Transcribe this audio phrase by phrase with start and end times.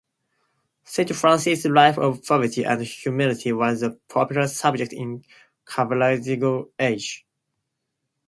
[0.83, 5.23] Saint Francis's life of poverty and humility was a popular subject in
[5.67, 7.23] Caravaggio's age.